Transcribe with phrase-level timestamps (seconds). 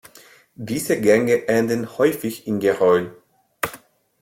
[0.55, 3.15] Diese Gänge enden häufig in Geröll.